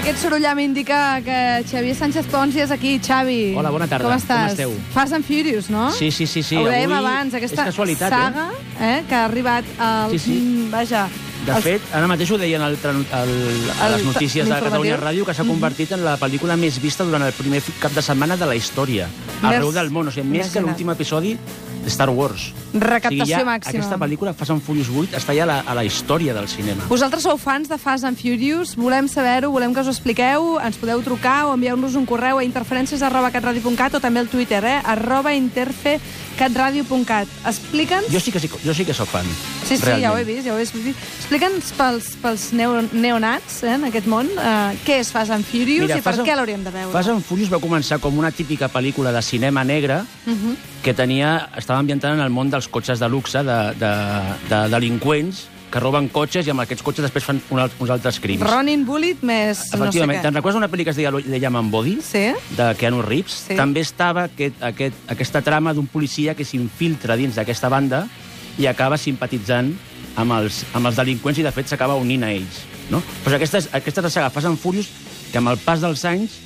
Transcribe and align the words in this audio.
aquest 0.00 0.18
sorollar 0.22 0.54
m'indica 0.56 1.20
que 1.24 1.38
Xavier 1.68 1.94
Sánchez 1.96 2.26
Pons 2.32 2.54
ja 2.56 2.64
és 2.64 2.70
aquí. 2.72 2.98
Xavi, 3.04 3.54
Hola, 3.56 3.70
bona 3.70 3.86
tarda. 3.88 4.08
Com 4.08 4.14
Com 4.14 4.20
estàs? 4.22 4.52
esteu? 4.54 4.72
Fast 4.94 5.12
and 5.16 5.24
Furious, 5.26 5.68
no? 5.70 5.90
Sí, 5.92 6.10
sí, 6.10 6.26
sí, 6.26 6.42
sí. 6.42 6.56
Ho 6.56 6.64
dèiem 6.68 6.90
Avui 6.92 7.04
abans, 7.06 7.34
aquesta 7.36 7.66
casualitat, 7.68 8.10
saga 8.12 8.46
eh? 8.80 9.02
que 9.08 9.14
ha 9.14 9.24
arribat 9.26 9.64
al... 9.78 10.10
Sí, 10.14 10.18
sí. 10.18 10.38
Mm, 10.40 10.70
Vaja. 10.72 11.08
De 11.40 11.52
als- 11.52 11.64
fet, 11.64 11.84
ara 11.96 12.04
mateix 12.08 12.30
ho 12.32 12.36
deien 12.36 12.60
al, 12.60 12.76
al, 12.84 12.98
a 13.12 13.22
El- 13.24 13.92
les 13.96 14.04
notícies 14.04 14.44
de. 14.48 14.58
Catalunya 14.60 14.98
Ràdio, 15.00 15.24
que 15.24 15.32
s'ha 15.34 15.44
convertit 15.48 15.92
en 15.96 16.04
la 16.04 16.18
pel·lícula 16.20 16.56
més 16.60 16.76
vista 16.82 17.04
durant 17.04 17.22
el 17.24 17.32
primer 17.32 17.62
cap 17.80 17.92
de 17.96 18.02
setmana 18.04 18.36
de 18.36 18.44
la 18.46 18.56
història. 18.56 19.06
Arreu 19.42 19.72
del 19.72 19.88
món, 19.90 20.08
o 20.08 20.12
sigui, 20.12 20.28
més 20.28 20.48
que 20.52 20.58
imagina't. 20.60 20.66
l'últim 20.68 20.90
episodi 20.92 21.36
Star 21.86 22.10
Wars. 22.10 22.52
Recaptació 22.72 23.22
o 23.22 23.26
sigui, 23.26 23.34
ja 23.34 23.44
màxima. 23.44 23.70
Aquesta 23.72 23.96
pel·lícula, 23.98 24.32
Fast 24.36 24.50
and 24.54 24.62
Furious 24.62 24.88
8, 24.92 25.16
està 25.18 25.34
ja 25.34 25.42
a 25.42 25.46
la, 25.50 25.60
a 25.66 25.74
la 25.74 25.84
història 25.84 26.34
del 26.36 26.46
cinema. 26.48 26.84
Vosaltres 26.90 27.22
sou 27.26 27.36
fans 27.40 27.68
de 27.68 27.78
Fast 27.80 28.04
and 28.06 28.16
Furious, 28.20 28.76
volem 28.78 29.08
saber-ho, 29.10 29.50
volem 29.50 29.74
que 29.74 29.80
us 29.80 29.86
ho 29.90 29.90
expliqueu, 29.90 30.58
ens 30.62 30.76
podeu 30.78 31.02
trucar 31.02 31.46
o 31.48 31.54
enviar-nos 31.54 31.94
un 31.98 32.06
correu 32.06 32.38
a 32.38 32.44
interferències 32.44 33.02
arroba 33.02 33.30
catradio.cat 33.34 33.94
o 33.98 34.00
també 34.00 34.20
al 34.20 34.28
Twitter, 34.28 34.62
eh? 34.64 34.80
arroba 34.84 35.34
interfe.catradio.cat. 35.34 37.28
Explica'ns... 37.50 38.08
Jo 38.12 38.20
sí 38.20 38.30
que, 38.32 38.40
sí, 38.40 38.48
jo 38.48 38.74
sí 38.74 38.84
que 38.84 38.94
sóc 38.94 39.08
fan. 39.10 39.26
Sí, 39.66 39.76
sí, 39.76 39.84
realment. 39.84 40.04
ja 40.04 40.12
ho 40.12 40.18
he 40.18 40.24
vist, 40.24 40.46
ja 40.46 40.54
ho 40.54 40.58
he 40.58 40.64
vist. 40.64 40.98
Explica'ns 41.20 41.72
pels, 41.78 42.16
pels 42.22 42.52
neo, 42.54 42.82
neonats 42.92 43.62
eh, 43.64 43.74
en 43.74 43.84
aquest 43.90 44.06
món 44.10 44.26
uh, 44.36 44.70
què 44.86 45.00
és 45.02 45.10
Fast 45.14 45.30
and 45.34 45.44
Furious 45.46 45.90
i 45.90 46.00
per 46.02 46.14
què 46.22 46.34
l'hauríem 46.36 46.62
de 46.66 46.72
veure. 46.74 46.92
Fast 46.94 47.10
and 47.12 47.24
Furious 47.26 47.50
va 47.52 47.58
començar 47.62 47.98
com 48.02 48.18
una 48.18 48.30
típica 48.30 48.68
pel·lícula 48.70 49.12
de 49.14 49.22
cinema 49.22 49.64
negre 49.64 50.00
Uh 50.26 50.32
-huh. 50.32 50.54
Que 50.82 50.94
tenia, 50.94 51.50
estava 51.56 51.78
ambientada 51.80 52.14
en 52.14 52.20
el 52.24 52.30
món 52.32 52.50
dels 52.50 52.68
cotxes 52.68 53.00
de 53.00 53.08
luxe, 53.08 53.42
de, 53.44 53.58
de, 53.80 53.94
de 54.48 54.60
delinqüents 54.72 55.46
que 55.70 55.78
roben 55.78 56.08
cotxes 56.10 56.48
i 56.48 56.50
amb 56.50 56.64
aquests 56.64 56.82
cotxes 56.82 57.06
després 57.06 57.24
fan 57.24 57.38
un, 57.54 57.60
uns 57.62 57.92
altres 57.94 58.18
crims. 58.20 58.42
Ronin 58.42 58.82
Bullet 58.88 59.20
més 59.22 59.60
no 59.78 59.90
sé 59.92 60.02
què. 60.02 60.18
Te'n 60.24 60.34
recordes 60.34 60.58
una 60.58 60.68
pel·lícula 60.72 60.90
que 60.90 60.96
es 60.96 60.98
deia 60.98 61.12
The 61.14 61.38
Yaman 61.44 61.70
Body? 61.70 62.00
Sí? 62.02 62.24
de 62.58 62.72
Keanu 62.80 63.04
Reeves, 63.06 63.44
Sí. 63.46 63.56
també 63.56 63.84
estava 63.86 64.24
aquest, 64.26 64.58
aquest, 64.66 64.98
aquesta 65.08 65.42
trama 65.46 65.72
d'un 65.76 65.86
policia 65.86 66.34
que 66.34 66.44
s'infiltra 66.44 67.16
dins 67.16 67.38
d'aquesta 67.38 67.70
banda 67.70 68.06
i 68.58 68.66
acaba 68.66 68.98
simpatitzant 68.98 69.70
amb 70.18 70.34
els, 70.40 70.64
amb 70.74 70.90
els 70.90 70.98
delinqüents 70.98 71.38
i, 71.38 71.46
de 71.46 71.52
fet, 71.54 71.70
s'acaba 71.70 71.94
unint 71.94 72.26
a 72.26 72.32
ells. 72.34 72.64
No? 72.90 72.98
És, 73.22 73.32
aquesta 73.32 73.60
és 73.62 74.02
la 74.02 74.10
saga 74.10 74.30
Fast 74.34 74.50
and 74.50 74.58
Furious 74.58 74.88
que, 75.30 75.38
amb 75.38 75.52
el 75.52 75.60
pas 75.62 75.80
dels 75.80 76.02
anys, 76.04 76.40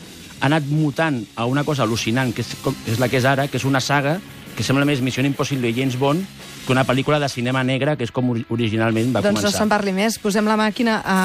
ha 0.45 0.49
anat 0.51 0.67
mutant 0.69 1.23
a 1.41 1.47
una 1.49 1.65
cosa 1.65 1.87
al·lucinant, 1.87 2.35
que 2.37 2.43
és, 2.45 2.51
com, 2.61 2.75
és 2.85 2.99
la 3.01 3.09
que 3.09 3.17
és 3.17 3.25
ara, 3.25 3.47
que 3.49 3.57
és 3.57 3.65
una 3.65 3.81
saga 3.81 4.19
que 4.55 4.63
sembla 4.63 4.85
més 4.85 5.01
Missió 5.01 5.25
Impossible 5.25 5.71
i 5.73 5.75
James 5.75 5.97
Bond 5.99 6.21
que 6.67 6.73
una 6.73 6.85
pel·lícula 6.85 7.19
de 7.21 7.29
cinema 7.33 7.65
negre, 7.65 7.97
que 7.97 8.05
és 8.05 8.13
com 8.13 8.29
ori- 8.31 8.45
originalment 8.53 9.09
va 9.17 9.21
Doncs 9.25 9.35
no 9.35 9.41
començar. 9.41 9.59
se'n 9.59 9.73
parli 9.73 9.93
més. 9.97 10.19
Posem 10.21 10.45
la 10.49 10.57
màquina 10.61 11.01
a 11.05 11.19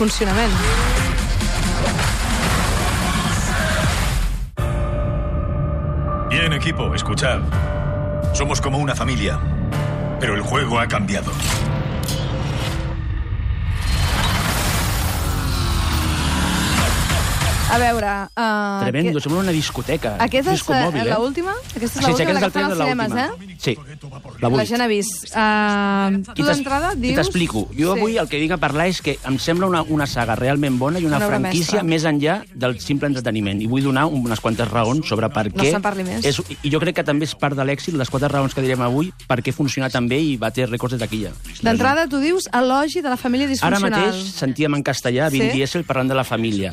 funcionament. 0.00 0.52
Bien, 6.30 6.52
equipo, 6.52 6.94
escuchad. 6.94 7.40
Somos 8.32 8.60
como 8.60 8.78
una 8.78 8.94
familia, 8.94 9.38
pero 10.20 10.34
el 10.34 10.42
juego 10.42 10.80
ha 10.80 10.88
cambiado. 10.88 11.30
A 17.74 17.78
veure... 17.82 18.10
Uh, 18.38 18.84
Tremendo, 18.84 19.18
sembla 19.20 19.40
una 19.42 19.52
discoteca. 19.54 20.12
Aquesta 20.22 20.52
és 20.54 20.62
eh? 20.70 20.82
l'última? 21.18 21.54
Aquesta 21.74 21.98
és 21.98 22.04
Sí, 22.06 22.12
sí, 22.14 22.24
l'última, 22.24 22.34
la 22.34 22.40
que 22.44 22.50
fan 22.54 22.64
als 22.68 22.78
de 22.78 22.84
cinemes, 22.84 23.12
eh? 23.18 23.56
Sí, 23.64 23.74
la 23.74 24.20
La 24.44 24.48
vuit. 24.52 24.68
gent 24.68 24.82
ha 24.84 24.86
vist. 24.86 25.24
Uh, 25.34 26.34
tu 26.36 26.44
I 26.44 26.46
d'entrada 26.46 26.92
I 26.94 27.00
dius... 27.02 27.16
t'explico. 27.18 27.64
Jo 27.74 27.92
avui 27.96 28.16
el 28.20 28.28
que 28.30 28.38
vinc 28.38 28.54
a 28.54 28.58
parlar 28.62 28.86
és 28.92 29.00
que 29.02 29.16
em 29.26 29.38
sembla 29.42 29.66
una, 29.66 29.82
una 29.90 30.06
saga 30.06 30.36
realment 30.38 30.78
bona 30.78 31.00
i 31.02 31.06
una, 31.08 31.16
Una 31.18 31.26
franquícia 31.32 31.82
mestra. 31.82 31.88
més 31.90 32.06
enllà 32.12 32.36
del 32.54 32.78
simple 32.84 33.08
entreteniment. 33.10 33.62
I 33.64 33.66
vull 33.70 33.82
donar 33.82 34.04
unes 34.06 34.38
quantes 34.44 34.68
raons 34.70 35.08
sobre 35.08 35.30
per 35.34 35.46
No 35.50 35.58
què... 35.62 35.72
se'n 35.74 35.82
parli 35.82 36.04
més. 36.06 36.24
És, 36.24 36.38
I 36.62 36.70
jo 36.70 36.78
crec 36.82 37.00
que 37.00 37.06
també 37.06 37.26
és 37.26 37.34
part 37.34 37.56
de 37.58 37.64
l'èxit, 37.66 37.96
les 37.98 38.10
quatre 38.12 38.28
raons 38.30 38.54
que 38.54 38.62
direm 38.62 38.84
avui, 38.86 39.10
per 39.26 39.40
què 39.42 39.50
funciona 39.56 39.90
tan 39.90 40.06
bé 40.08 40.20
i 40.22 40.36
bater 40.38 40.68
rècords 40.70 40.94
de 40.94 41.02
taquilla. 41.02 41.32
D'entrada 41.64 42.06
tu 42.06 42.20
dius 42.22 42.46
elogi 42.52 43.02
de 43.02 43.10
la 43.10 43.16
família 43.18 43.48
Ara 43.48 43.54
disfuncional. 43.56 43.90
mateix 44.12 44.30
sentíem 44.38 44.74
en 44.78 44.82
castellà 44.86 45.28
Vin 45.32 45.42
Sí? 45.44 45.50
Diesel 45.58 45.84
parlant 45.84 46.08
de 46.08 46.14
la 46.14 46.24
família. 46.24 46.72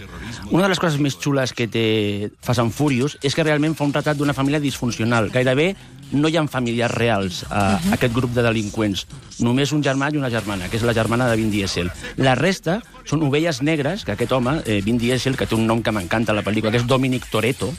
Una 0.52 0.64
de 0.64 0.70
les 0.70 0.80
coses 0.80 0.91
més 1.00 1.16
xules 1.19 1.53
que 1.53 1.68
té 1.68 2.31
Fast 2.41 2.59
and 2.59 2.74
Furious 2.74 3.18
és 3.22 3.35
que 3.35 3.44
realment 3.44 3.75
fa 3.75 3.84
un 3.85 3.94
retrat 3.94 4.18
d'una 4.18 4.34
família 4.34 4.59
disfuncional. 4.59 5.29
Gairebé 5.31 5.75
no 6.12 6.28
hi 6.28 6.35
ha 6.35 6.44
familiars 6.47 6.91
reals 6.94 7.46
a 7.50 7.79
Mhm. 7.79 7.94
aquest 7.94 8.13
grup 8.13 8.31
de 8.34 8.44
delinqüents. 8.44 9.06
Només 9.40 9.72
un 9.72 9.81
germà 9.84 10.12
i 10.13 10.18
una 10.18 10.29
germana, 10.29 10.68
que 10.68 10.75
és 10.78 10.84
la 10.84 10.94
germana 10.94 11.29
de 11.29 11.38
Vin 11.38 11.50
Diesel. 11.52 11.90
La 12.18 12.35
resta 12.35 12.81
són 13.06 13.24
ovelles 13.24 13.62
negres, 13.62 14.03
que 14.03 14.12
aquest 14.12 14.31
home, 14.31 14.62
eh, 14.66 14.81
Vin 14.84 14.97
Diesel, 14.97 15.38
que 15.38 15.46
té 15.47 15.56
un 15.56 15.66
nom 15.66 15.81
que 15.81 15.91
m'encanta 15.91 16.34
a 16.34 16.35
la 16.35 16.44
pel·lícula, 16.44 16.69
que 16.72 16.78
és 16.78 16.85
Dominic 16.88 17.29
Toretto, 17.31 17.73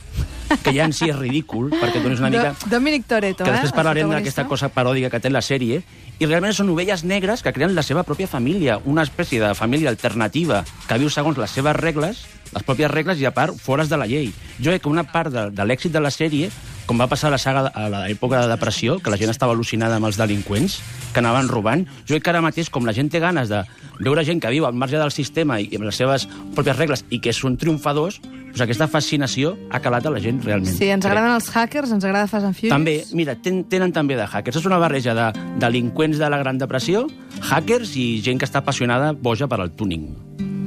que 0.62 0.72
ja 0.72 0.84
en 0.84 0.92
si 0.92 1.08
és 1.10 1.16
ridícul, 1.16 1.70
perquè 1.70 1.96
et 1.98 2.02
donis 2.02 2.20
una 2.20 2.30
mica... 2.30 2.54
Do 2.64 2.76
Dominic 2.78 3.06
Toretto, 3.06 3.44
Que 3.44 3.50
eh? 3.50 3.52
després 3.52 3.70
el 3.72 3.76
parlarem 3.76 4.02
protagonista. 4.08 4.42
d'aquesta 4.42 4.48
cosa 4.48 4.68
paròdica 4.72 5.10
que 5.10 5.20
té 5.20 5.30
la 5.30 5.40
sèrie, 5.40 5.82
i 6.18 6.26
realment 6.26 6.52
són 6.54 6.68
ovelles 6.70 7.04
negres 7.04 7.42
que 7.42 7.52
creen 7.52 7.74
la 7.74 7.82
seva 7.82 8.02
pròpia 8.04 8.26
família, 8.28 8.78
una 8.84 9.02
espècie 9.02 9.40
de 9.40 9.54
família 9.54 9.88
alternativa 9.90 10.64
que 10.88 10.98
viu 10.98 11.10
segons 11.10 11.36
les 11.38 11.50
seves 11.50 11.76
regles, 11.76 12.24
les 12.52 12.66
pròpies 12.66 12.90
regles 12.92 13.20
i, 13.20 13.26
a 13.26 13.32
part, 13.34 13.56
fores 13.58 13.88
de 13.88 13.98
la 14.00 14.06
llei. 14.06 14.32
Jo 14.58 14.70
crec 14.70 14.84
que 14.84 14.92
una 14.92 15.06
part 15.08 15.32
de, 15.32 15.48
de 15.50 15.66
l'èxit 15.66 15.92
de 15.92 16.02
la 16.02 16.12
sèrie, 16.12 16.50
com 16.86 16.98
va 16.98 17.08
passar 17.08 17.30
a 17.30 17.34
la 17.34 17.40
saga 17.40 17.68
a 17.68 17.86
l'època 17.92 18.42
de 18.42 18.50
depressió, 18.50 18.98
que 19.00 19.10
la 19.12 19.18
gent 19.20 19.30
estava 19.30 19.54
al·lucinada 19.54 19.96
amb 19.96 20.10
els 20.10 20.18
delinqüents 20.20 20.80
que 21.12 21.22
anaven 21.22 21.48
robant, 21.48 21.86
jo 22.04 22.14
crec 22.14 22.26
que 22.26 22.32
ara 22.32 22.42
mateix, 22.44 22.70
com 22.72 22.86
la 22.88 22.94
gent 22.96 23.10
té 23.12 23.20
ganes 23.22 23.52
de 23.52 23.62
veure 24.02 24.24
gent 24.26 24.40
que 24.42 24.50
viu 24.50 24.66
al 24.66 24.74
marge 24.74 24.98
del 24.98 25.12
sistema 25.14 25.60
i 25.60 25.68
amb 25.76 25.86
les 25.86 25.98
seves 26.00 26.26
pròpies 26.56 26.78
regles 26.78 27.04
i 27.10 27.20
que 27.22 27.34
són 27.36 27.56
triomfadors, 27.60 28.18
doncs 28.52 28.64
aquesta 28.66 28.88
fascinació 28.90 29.54
ha 29.70 29.80
calat 29.80 30.06
a 30.06 30.12
la 30.12 30.20
gent 30.20 30.42
realment. 30.44 30.74
Sí, 30.74 30.90
ens 30.90 31.06
Crec. 31.06 31.12
agraden 31.12 31.36
els 31.38 31.48
hackers, 31.54 31.94
ens 31.94 32.04
agrada 32.04 32.28
Fast 32.28 32.48
and 32.50 32.58
Furious. 32.58 32.74
També, 32.74 32.98
mira, 33.16 33.36
ten, 33.40 33.64
tenen 33.64 33.94
també 33.96 34.18
de 34.18 34.26
hackers. 34.26 34.60
És 34.60 34.68
una 34.68 34.80
barreja 34.82 35.16
de 35.16 35.30
delinqüents 35.62 36.20
de 36.20 36.28
la 36.28 36.42
Gran 36.42 36.60
Depressió, 36.60 37.06
hackers 37.40 37.96
i 37.96 38.20
gent 38.24 38.42
que 38.42 38.48
està 38.48 38.60
apassionada, 38.60 39.12
boja 39.12 39.48
per 39.48 39.62
al 39.62 39.72
tuning. 39.72 40.10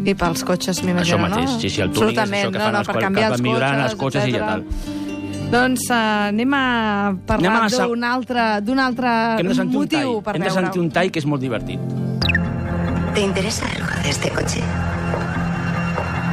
I 0.06 0.14
pels 0.14 0.44
cotxes, 0.46 0.84
m'imagino, 0.84 1.18
Això 1.18 1.22
mateix, 1.22 1.50
no? 1.52 1.60
sí, 1.60 1.70
sí, 1.70 1.82
el 1.82 1.90
tuning 1.92 2.14
és 2.20 2.30
això 2.30 2.52
que 2.52 2.58
no, 2.60 2.64
fan 2.64 2.74
no, 2.74 2.80
els 2.80 2.88
per 2.88 3.02
canviar 3.02 3.32
els 3.32 3.42
cotxes, 3.42 3.84
els 3.86 3.96
cotxes 3.96 4.26
i 4.26 4.30
etcètera. 4.30 4.48
tal. 4.48 4.64
Doncs 5.52 5.84
uh, 5.90 5.98
anem 6.30 6.54
a 6.58 6.64
parlar 7.26 7.50
Anem 7.52 7.56
a 7.56 7.64
la 7.66 7.70
seg- 7.74 7.88
d'un 7.90 8.04
altre, 8.04 8.46
d'un 8.66 8.80
altre 8.80 9.08
Que 9.38 9.42
hem 9.44 9.48
de 9.50 9.56
sentir 9.56 9.78
un 9.78 9.84
motiu 9.84 10.00
tall. 10.14 10.24
per 10.26 10.36
Hem 10.36 10.44
de 10.44 10.50
sentir 10.52 10.82
un 10.82 10.90
tall 10.92 11.12
que 11.12 11.20
és 11.20 11.26
molt 11.26 11.42
divertit. 11.42 11.80
¿Te 13.14 13.22
interesa 13.22 13.66
algo 13.76 14.02
de 14.04 14.10
este 14.10 14.30
coche? 14.30 14.62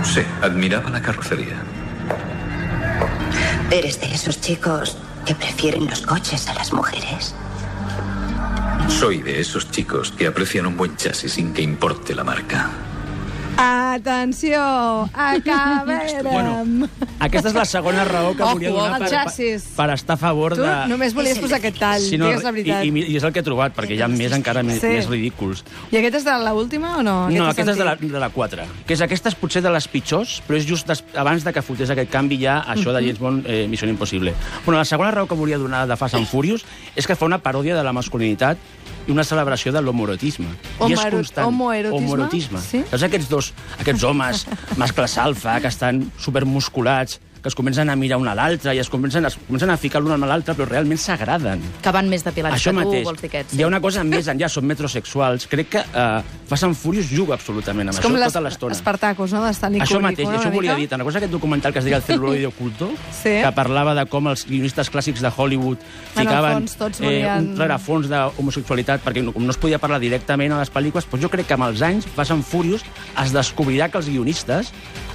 Sí, 0.02 0.20
admiraba 0.42 0.90
la 0.90 1.00
carrocería. 1.00 1.56
¿Eres 3.70 4.00
de 4.00 4.12
esos 4.14 4.40
chicos 4.40 4.96
que 5.24 5.34
prefieren 5.34 5.86
los 5.86 6.02
coches 6.02 6.48
a 6.48 6.54
las 6.54 6.72
mujeres? 6.72 7.34
Soy 8.88 9.22
de 9.22 9.40
esos 9.40 9.70
chicos 9.70 10.10
que 10.12 10.26
aprecian 10.26 10.66
un 10.66 10.76
buen 10.76 10.96
chasis 10.96 11.32
sin 11.34 11.52
que 11.54 11.62
importe 11.62 12.14
la 12.14 12.24
marca. 12.24 12.68
Atenció, 13.56 14.58
acabem. 15.12 16.22
Bueno, 16.22 16.88
Aquesta 17.22 17.50
és 17.50 17.54
la 17.54 17.64
segona 17.68 18.04
raó 18.04 18.32
que 18.34 18.42
Ojo, 18.42 18.54
volia 18.56 18.70
donar 18.72 18.98
per, 18.98 19.10
per, 19.10 19.58
per 19.76 19.86
estar 19.94 20.16
a 20.16 20.20
favor 20.20 20.56
tu 20.56 20.62
de... 20.64 20.72
només 20.90 21.14
volies 21.14 21.38
posar 21.38 21.58
aquest 21.60 21.78
tall, 21.78 22.02
Si 22.02 22.18
no, 22.18 22.30
digues 22.30 22.42
la 22.46 22.50
veritat. 22.54 22.86
i, 22.86 22.90
i, 22.90 23.04
I 23.12 23.18
és 23.20 23.26
el 23.28 23.34
que 23.34 23.42
he 23.42 23.46
trobat, 23.46 23.74
perquè 23.76 23.94
hi 23.98 24.02
ha 24.02 24.08
més 24.10 24.34
encara 24.34 24.64
més, 24.66 24.80
Sí. 24.82 24.90
més 24.96 25.06
ridículs. 25.10 25.62
I 25.92 26.00
aquest 26.00 26.18
és 26.22 26.26
de 26.26 26.36
l'última 26.48 26.96
o 26.98 27.04
no? 27.06 27.16
no, 27.30 27.44
has 27.46 27.54
aquesta 27.54 27.76
és 27.76 27.78
de 27.78 27.86
la, 27.86 27.94
de 28.00 28.24
la 28.24 28.30
4. 28.34 28.66
Que 28.88 28.96
és 28.96 29.04
aquesta 29.04 29.30
és 29.30 29.38
potser 29.38 29.62
de 29.62 29.70
les 29.74 29.86
pitjors, 29.88 30.40
però 30.48 30.58
és 30.58 30.66
just 30.66 30.88
des, 30.90 31.04
abans 31.14 31.44
de 31.44 31.52
que 31.54 31.62
fotés 31.62 31.92
aquest 31.94 32.10
canvi 32.10 32.40
ja 32.42 32.60
això 32.66 32.90
de 32.96 33.04
James 33.04 33.20
Bond 33.22 33.46
eh, 33.46 33.66
Missió 33.70 33.88
Impossible. 33.88 34.34
Bueno, 34.64 34.78
la 34.80 34.88
segona 34.88 35.12
raó 35.14 35.28
que 35.28 35.38
volia 35.38 35.58
donar 35.60 35.86
de 35.86 35.96
Fast 36.00 36.16
and 36.18 36.26
Furious 36.26 36.64
és 36.96 37.06
que 37.06 37.14
fa 37.16 37.28
una 37.28 37.38
paròdia 37.42 37.76
de 37.76 37.84
la 37.84 37.92
masculinitat 37.92 38.58
i 39.06 39.12
una 39.14 39.24
celebració 39.26 39.72
de 39.74 39.82
l'homoerotisme. 39.82 40.50
I 40.86 40.92
és 40.92 41.04
constant. 41.10 41.46
homoerotisme? 41.48 42.06
Homoerotisme. 42.06 42.62
Sí? 42.62 42.82
Saps 42.90 43.06
aquests 43.08 43.28
dos, 43.30 43.52
aquests 43.82 44.04
homes, 44.06 44.46
mascles 44.80 45.18
alfa, 45.18 45.58
que 45.60 45.70
estan 45.72 46.04
supermusculats, 46.20 47.20
que 47.42 47.48
es 47.50 47.54
comencen 47.58 47.90
a 47.90 47.96
mirar 47.96 48.18
un 48.22 48.28
a 48.30 48.34
l'altre 48.38 48.72
i 48.74 48.78
es 48.78 48.88
comencen, 48.88 49.26
es 49.26 49.34
comencen 49.48 49.70
a 49.70 49.76
ficar 49.76 50.00
l'un 50.00 50.12
amb 50.14 50.24
l'altre, 50.30 50.54
però 50.54 50.68
realment 50.68 50.98
s'agraden. 51.02 51.60
Que 51.82 51.90
van 51.90 52.08
més 52.08 52.22
depilats 52.22 52.54
Això 52.54 52.70
que 52.70 52.78
tu, 52.78 52.88
mateix. 52.88 53.04
vols 53.08 53.20
dir 53.20 53.30
aquests. 53.32 53.54
Hi 53.58 53.62
ha 53.64 53.66
una 53.66 53.80
cosa 53.82 54.04
més 54.06 54.28
enllà, 54.30 54.48
són 54.48 54.64
metrosexuals. 54.70 55.48
Crec 55.50 55.68
que 55.74 55.82
uh, 55.82 56.22
Fast 56.48 56.64
and 56.68 56.76
Furious 56.78 57.10
juga 57.10 57.34
absolutament 57.34 57.90
amb 57.90 57.98
És 57.98 58.04
això 58.04 58.12
tota 58.14 58.40
l'estona. 58.46 58.76
Espartacos, 58.76 59.32
no? 59.34 59.42
D'Stanley 59.42 59.82
Això 59.82 59.98
Kubrick, 59.98 60.10
mateix, 60.12 60.28
no, 60.28 60.38
això 60.38 60.48
una 60.52 60.54
volia 60.56 60.70
mica? 60.76 60.80
dir. 60.84 60.88
Te'n 60.92 61.02
recordes 61.02 61.20
aquest 61.22 61.32
documental 61.34 61.72
que 61.74 61.78
es 61.82 61.84
deia 61.90 61.96
El 61.98 62.02
celuloide 62.06 62.46
oculto? 62.46 62.92
Sí. 63.10 63.34
Que 63.42 63.52
parlava 63.56 63.94
de 63.98 64.06
com 64.06 64.28
els 64.30 64.46
guionistes 64.46 64.90
clàssics 64.92 65.20
de 65.20 65.32
Hollywood 65.36 65.78
ficaven 66.14 66.52
fons, 66.60 66.76
tots 66.78 67.00
eh, 67.00 67.04
volien- 67.08 67.50
un 67.52 67.58
rerefons 67.58 68.08
d'homosexualitat 68.08 69.02
perquè 69.02 69.22
no, 69.24 69.32
com 69.34 69.44
no 69.44 69.50
es 69.50 69.58
podia 69.58 69.78
parlar 69.82 69.98
directament 70.02 70.52
a 70.54 70.60
les 70.62 70.70
pel·lícules, 70.72 71.06
doncs 71.10 71.22
jo 71.26 71.30
crec 71.32 71.46
que 71.50 71.54
amb 71.58 71.66
els 71.70 71.82
anys, 71.82 72.06
Fast 72.14 72.30
and 72.34 72.44
Furious, 72.46 72.84
es 73.22 73.32
descobrirà 73.34 73.88
que 73.90 73.98
els 73.98 74.08
guionistes 74.08 74.72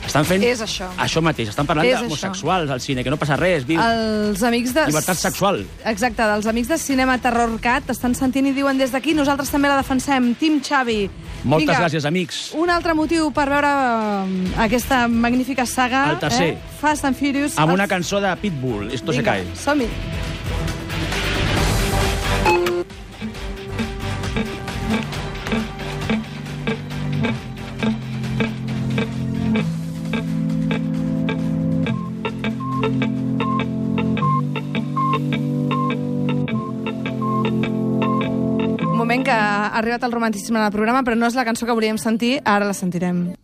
estan 0.07 0.25
fent... 0.27 0.43
És 0.43 0.61
això. 0.63 0.87
Això 0.97 1.21
mateix, 1.21 1.49
estan 1.51 1.65
parlant 1.67 1.85
d'homosexualitat 1.87 2.16
homosexuals 2.23 2.69
al 2.71 2.81
cine, 2.81 3.03
que 3.03 3.09
no 3.09 3.17
passa 3.17 3.35
res. 3.37 3.65
Vi... 3.67 3.75
Els 3.77 4.41
amics 4.43 4.73
de... 4.73 4.85
Llibertat 4.89 5.17
sexual. 5.17 5.63
Exacte, 5.85 6.23
dels 6.23 6.45
amics 6.49 6.67
de 6.73 6.77
Cinema 6.81 7.17
Terror 7.21 7.53
Cat 7.61 7.89
estan 7.93 8.15
sentint 8.17 8.47
i 8.49 8.53
diuen 8.57 8.77
des 8.77 8.91
d'aquí, 8.91 9.13
nosaltres 9.17 9.49
també 9.53 9.69
la 9.71 9.77
defensem. 9.79 10.33
Team 10.39 10.59
Xavi. 10.65 10.99
Moltes 11.43 11.67
Vinga, 11.67 11.79
gràcies, 11.85 12.05
amics. 12.09 12.41
Un 12.57 12.69
altre 12.73 12.93
motiu 12.97 13.29
per 13.31 13.47
veure 13.49 13.69
eh, 13.71 14.53
aquesta 14.65 15.05
magnífica 15.07 15.65
saga. 15.69 16.07
El 16.11 16.19
tercer. 16.19 16.49
Eh? 16.55 16.77
Fast 16.81 17.05
and 17.05 17.15
Furious. 17.17 17.57
Amb 17.57 17.69
Els- 17.71 17.79
una 17.79 17.87
cançó 17.87 18.19
de 18.21 18.35
Pitbull, 18.41 18.91
Esto 18.91 19.13
se 19.13 19.19
Vinga, 19.21 19.37
cae. 19.37 19.45
som-hi. 19.55 19.85
Un 19.85 20.16
ha 39.77 39.79
arribat 39.79 40.03
el 40.03 40.11
romanticisme 40.11 40.57
en 40.57 40.65
el 40.65 40.71
programa, 40.73 41.03
però 41.05 41.15
no 41.15 41.27
és 41.29 41.35
la 41.37 41.45
cançó 41.45 41.67
que 41.69 41.75
volíem 41.77 41.99
sentir, 42.01 42.39
ara 42.45 42.65
la 42.65 42.73
sentirem. 42.73 43.35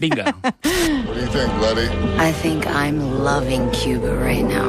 Vinga. 0.00 0.32
What 0.42 0.64
do 0.64 1.20
you 1.20 1.28
think, 1.28 1.52
Letty? 1.60 1.88
I 2.16 2.32
think 2.40 2.66
I'm 2.66 3.22
loving 3.24 3.68
Cuba 3.72 4.14
right 4.16 4.44
now. 4.44 4.68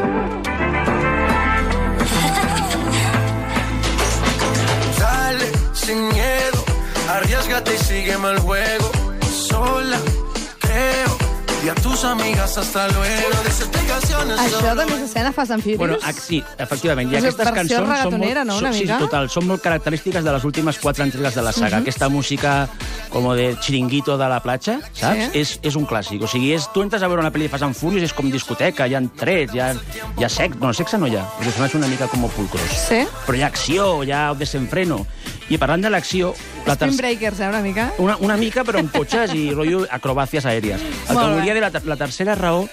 Dale, 5.00 5.47
sin 5.73 6.07
miedo, 6.09 6.59
arriesgate 7.07 7.73
y 7.73 7.77
sígueme 7.77 8.31
el 8.31 8.39
juego. 8.39 8.91
Sola, 9.31 10.00
creo, 10.59 11.17
y 11.63 11.69
a 11.69 11.75
tus 11.75 12.03
amigas 12.03 12.57
hasta 12.57 12.88
luego. 12.89 13.29
Això 14.39 14.59
també 14.75 14.94
és 14.95 15.01
escena 15.03 15.31
Fast 15.33 15.51
and 15.51 15.63
Furious? 15.63 15.79
Bueno, 15.79 15.97
sí, 16.13 16.39
efectivament. 16.57 17.11
I 17.11 17.17
És 17.17 17.23
aquestes 17.23 17.45
versió 17.45 17.56
cançons 17.56 17.79
són 17.79 17.89
reggaetonera, 17.89 18.44
molt, 18.44 18.50
no, 18.50 18.57
una 18.59 18.71
són, 18.71 18.79
mica? 18.79 18.97
Sí, 18.97 19.03
total, 19.03 19.29
són 19.33 19.47
molt 19.50 19.63
característiques 19.63 20.23
de 20.23 20.33
les 20.35 20.45
últimes 20.47 20.79
quatre 20.79 21.03
entregues 21.03 21.35
de 21.35 21.44
la 21.44 21.51
saga. 21.56 21.81
Aquesta 21.81 22.09
música 22.09 22.53
com 23.09 23.27
de 23.35 23.50
chiringuito 23.59 24.17
de 24.17 24.29
la 24.29 24.39
platja, 24.44 24.79
saps? 24.94 25.31
Sí. 25.33 25.41
És, 25.41 25.56
és 25.65 25.75
un 25.79 25.88
clàssic. 25.89 26.21
O 26.23 26.29
sigui, 26.29 26.53
és, 26.56 26.69
tu 26.73 26.83
entres 26.85 27.03
a 27.03 27.09
veure 27.11 27.25
una 27.25 27.33
pel·li 27.33 27.50
de 27.50 27.53
Fast 27.56 27.67
and 27.67 27.75
Furious, 27.75 28.06
és 28.07 28.13
com 28.15 28.29
discoteca, 28.31 28.88
hi 28.88 28.95
ha 28.95 29.01
trets, 29.19 29.56
hi 29.56 29.63
ha, 29.63 29.73
hi 30.19 30.23
ha 30.23 30.29
sexe... 30.29 30.59
No, 30.61 30.71
sexe 30.77 31.01
no 31.01 31.09
hi 31.09 31.17
ha, 31.17 31.25
perquè 31.41 31.75
una 31.81 31.89
mica 31.91 32.07
com 32.07 32.27
pulcros. 32.29 32.69
Sí? 32.88 33.03
Però 33.25 33.38
hi 33.38 33.44
ha 33.44 33.51
acció, 33.51 33.91
hi 34.03 34.13
ha 34.13 34.29
desenfreno. 34.38 35.06
I 35.49 35.57
parlant 35.57 35.81
de 35.81 35.89
l'acció... 35.89 36.33
la 36.67 36.75
Spin 36.77 36.95
Breakers, 36.97 37.39
eh, 37.41 37.47
una 37.49 37.61
mica? 37.65 37.87
una, 37.97 38.15
una 38.21 38.37
mica, 38.37 38.63
però 38.63 38.79
amb 38.83 38.91
cotxes 38.93 39.33
i 39.33 39.49
rotllo 39.57 39.85
acrobàcies 39.89 40.45
aèries. 40.45 40.81
El 40.81 41.07
que 41.07 41.17
Molt 41.17 41.39
volia 41.39 41.55
dir, 41.57 41.63
la, 41.65 41.71
ter- 41.73 41.85
la 41.89 41.97
tercera 41.97 42.35
raó, 42.37 42.67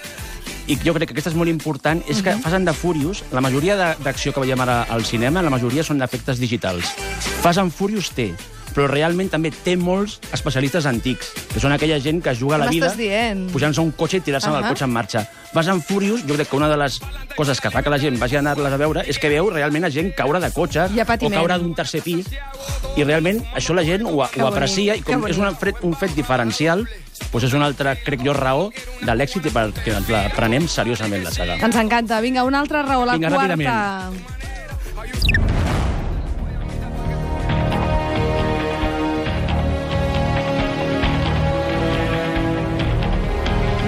i 0.67 0.75
jo 0.83 0.93
crec 0.93 1.09
que 1.09 1.15
aquesta 1.15 1.31
és 1.31 1.37
molt 1.39 1.49
important, 1.49 2.01
és 2.11 2.19
que 2.21 2.35
Fast 2.43 2.57
and 2.57 2.67
the 2.67 2.75
Furious, 2.75 3.23
la 3.31 3.41
majoria 3.41 3.77
d'acció 4.03 4.33
que 4.35 4.43
veiem 4.43 4.61
ara 4.61 4.81
al 4.93 5.05
cinema, 5.07 5.41
la 5.41 5.49
majoria 5.53 5.83
són 5.87 5.97
d'efectes 6.03 6.41
digitals. 6.43 6.91
Fast 7.41 7.61
and 7.63 7.71
Furious 7.73 8.11
té, 8.13 8.33
però 8.77 8.85
realment 8.91 9.31
també 9.33 9.49
té 9.49 9.73
molts 9.73 10.19
especialistes 10.35 10.85
antics, 10.85 11.31
que 11.49 11.61
són 11.63 11.73
aquella 11.73 11.97
gent 12.03 12.21
que 12.21 12.29
es 12.35 12.37
juga 12.37 12.59
a 12.59 12.61
la 12.61 12.67
vida 12.69 12.91
pujant-se 13.49 13.81
un 13.81 13.89
cotxe 13.97 14.19
i 14.19 14.21
tirant-se 14.21 14.51
del 14.53 14.61
Ahà. 14.61 14.69
cotxe 14.69 14.85
en 14.85 14.93
marxa. 14.93 15.23
Fast 15.53 15.71
and 15.73 15.81
Furious, 15.81 16.21
jo 16.27 16.35
crec 16.35 16.51
que 16.51 16.59
una 16.59 16.69
de 16.69 16.77
les 16.77 16.99
coses 17.35 17.59
que 17.59 17.71
fa 17.73 17.81
que 17.81 17.89
la 17.89 17.97
gent 17.97 18.19
vagi 18.21 18.37
a 18.37 18.43
anar-les 18.43 18.73
a 18.73 18.77
veure 18.77 19.01
és 19.09 19.17
que 19.17 19.31
veu 19.33 19.49
realment 19.49 19.87
a 19.87 19.89
gent 19.89 20.11
caure 20.13 20.39
de 20.43 20.51
cotxe 20.53 20.85
o 20.91 21.29
caure 21.31 21.57
d'un 21.57 21.73
tercer 21.73 22.03
pis 22.05 22.29
i 22.95 23.03
realment 23.03 23.41
això 23.55 23.73
la 23.73 23.85
gent 23.87 24.05
ho, 24.05 24.13
Que 24.29 24.41
ho 24.41 24.45
bonic, 24.45 24.53
aprecia 24.53 24.95
i 24.95 25.01
com 25.01 25.25
és 25.25 25.37
un 25.41 25.49
fet, 25.57 25.81
un 25.81 25.95
fet 25.97 26.13
diferencial 26.13 26.85
doncs 27.31 27.47
és 27.49 27.53
una 27.57 27.65
altra, 27.65 27.95
crec 28.05 28.21
jo, 28.23 28.33
raó 28.37 28.69
de 29.01 29.13
l'èxit 29.17 29.49
i 29.49 29.53
perquè 29.53 29.95
ens 29.97 30.09
la 30.13 30.27
prenem 30.35 30.67
seriosament, 30.69 31.23
la 31.25 31.33
saga. 31.33 31.57
Ens 31.65 31.75
encanta. 31.75 32.21
Vinga, 32.21 32.43
una 32.45 32.61
altra 32.61 32.83
raó, 32.85 33.05
la 33.05 33.17
Vinga, 33.17 33.31
quarta. 33.33 33.55
ràpidament. 33.55 34.36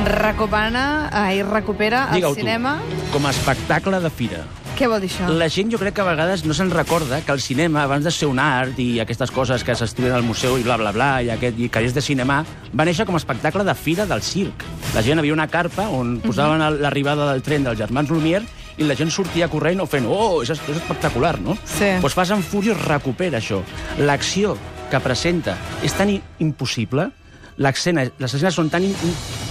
Recupera, 0.10 1.08
ai, 1.14 1.44
recupera 1.44 2.08
el 2.10 2.16
Digue-ho 2.16 2.34
tu. 2.34 2.40
cinema. 2.42 2.80
Com 3.14 3.26
a 3.26 3.30
espectacle 3.30 4.00
de 4.02 4.10
fira. 4.10 4.40
Què 4.80 4.88
vol 4.90 5.04
dir 5.04 5.10
això? 5.12 5.28
La 5.38 5.50
gent 5.54 5.70
jo 5.70 5.78
crec 5.78 5.94
que 5.94 6.02
a 6.02 6.08
vegades 6.08 6.46
no 6.48 6.56
se'n 6.58 6.72
recorda 6.72 7.20
que 7.22 7.32
el 7.36 7.42
cinema, 7.44 7.84
abans 7.84 8.06
de 8.08 8.12
ser 8.16 8.26
un 8.32 8.40
art 8.40 8.80
i 8.80 9.00
aquestes 9.04 9.30
coses 9.30 9.64
que 9.64 9.76
s'estudien 9.76 10.16
al 10.16 10.24
museu 10.26 10.58
i 10.58 10.64
bla, 10.66 10.78
bla, 10.82 10.92
bla, 10.96 11.10
i, 11.22 11.30
aquest, 11.30 11.60
i 11.62 11.68
que 11.70 11.84
és 11.86 11.94
de 11.94 12.02
cinema, 12.02 12.40
va 12.74 12.86
néixer 12.88 13.06
com 13.06 13.20
a 13.20 13.22
espectacle 13.22 13.64
de 13.68 13.76
fira 13.76 14.08
del 14.10 14.24
circ. 14.26 14.64
La 14.96 15.04
gent 15.06 15.20
havia 15.22 15.36
una 15.36 15.48
carpa 15.52 15.86
on 15.94 16.18
posaven 16.26 16.62
el- 16.66 16.82
l'arribada 16.82 17.30
del 17.34 17.44
tren 17.46 17.68
dels 17.68 17.78
germans 17.78 18.10
Lumière 18.10 18.46
i 18.80 18.88
la 18.88 18.96
gent 18.96 19.12
sortia 19.12 19.50
corrent 19.52 19.82
o 19.84 19.86
fent 19.86 20.08
«Oh, 20.10 20.42
és, 20.42 20.50
és 20.50 20.76
espectacular, 20.78 21.38
no?» 21.40 21.54
Sí. 21.66 21.94
Doncs 22.02 22.16
Fast 22.16 22.32
and 22.32 22.44
Furious 22.48 22.82
recupera 22.88 23.38
això. 23.44 23.62
L'acció 24.00 24.58
que 24.90 25.00
presenta 25.04 25.58
és 25.84 25.94
tan 25.94 26.10
impossible, 26.40 27.12
l'escena, 27.60 28.08
les 28.18 28.34
escenes 28.34 28.56
són 28.56 28.70
tan, 28.72 28.86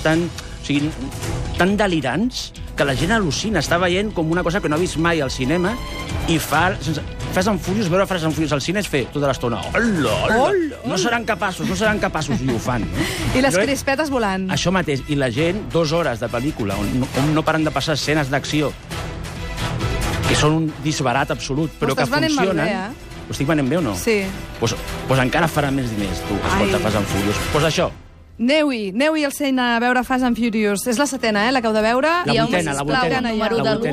tan, 0.03 0.25
sigui, 0.69 0.91
tan 1.59 1.76
delirants 1.81 2.49
que 2.79 2.87
la 2.87 2.94
gent 2.94 3.11
al·lucina, 3.17 3.59
està 3.59 3.79
veient 3.82 4.12
com 4.15 4.29
una 4.31 4.44
cosa 4.47 4.61
que 4.62 4.69
no 4.70 4.76
ha 4.76 4.82
vist 4.82 5.00
mai 5.03 5.20
al 5.25 5.32
cinema 5.35 5.73
i 6.31 6.37
fa... 6.38 6.69
Sense, 6.81 7.03
Fast 7.29 7.50
and 7.50 7.61
Furious, 7.61 7.91
veure 7.93 8.06
Fast 8.09 8.25
and 8.25 8.32
Furious 8.35 8.55
al 8.56 8.62
cine 8.65 8.81
és 8.81 8.87
fer 8.88 9.03
tota 9.12 9.29
l'estona 9.29 9.59
hola, 9.69 10.15
hola, 10.32 10.79
no 10.88 10.97
seran 10.99 11.26
capaços, 11.29 11.69
no 11.69 11.76
seran 11.76 12.00
capaços, 12.00 12.41
i 12.41 12.49
ho 12.50 12.56
fan. 12.62 12.87
No? 12.88 13.05
I 13.37 13.43
les 13.44 13.55
Jo- 13.55 13.67
crispetes 13.67 14.09
volant. 14.11 14.47
Això 14.55 14.73
mateix, 14.75 15.03
i 15.12 15.19
la 15.19 15.29
gent, 15.35 15.61
dues 15.75 15.93
hores 15.93 16.23
de 16.25 16.31
pel·lícula, 16.32 16.79
on 16.81 16.88
no, 17.03 17.11
on 17.21 17.35
no 17.37 17.44
paren 17.47 17.69
de 17.69 17.75
passar 17.75 17.99
escenes 17.99 18.32
d'acció, 18.32 18.73
que 20.29 20.38
són 20.41 20.56
un 20.62 20.67
disbarat 20.85 21.31
absolut, 21.37 21.76
però 21.79 21.93
Ho 21.93 21.99
que 22.00 22.06
estàs 22.09 22.17
venent 22.17 22.35
molt 22.37 22.55
funcionen... 22.55 22.64
bé, 22.64 23.05
eh? 23.05 23.25
Ho 23.29 23.37
estic 23.37 23.49
venent 23.53 23.69
bé 23.69 23.76
o 23.76 23.85
no? 23.85 23.94
Sí. 24.00 24.23
Pues, 24.59 24.75
pues 25.09 25.21
encara 25.21 25.53
farà 25.53 25.71
més 25.75 25.93
diners, 25.93 26.25
tu, 26.25 26.37
escolta, 26.41 26.79
Ai. 26.81 26.85
Fast 26.88 27.03
and 27.03 27.12
Furious. 27.12 27.41
Pues 27.53 27.69
això, 27.69 27.91
Aneu-hi, 28.38 28.93
aneu-hi 28.94 29.25
al 29.26 29.32
cine 29.35 29.58
a 29.61 29.81
veure 29.82 30.05
Fast 30.06 30.23
and 30.23 30.38
Furious. 30.38 30.85
És 30.87 30.99
la 31.00 31.08
setena, 31.11 31.49
eh, 31.49 31.52
la 31.52 31.61
que 31.61 31.67
heu 31.67 31.75
de 31.75 31.82
veure. 31.82 32.11
La 32.25 32.44
vuitena, 32.44 32.73
la 32.73 32.85
vuitena. 32.87 33.20
número 33.20 33.56
La 33.56 33.62
de 33.64 33.70
vuitena. 33.70 33.79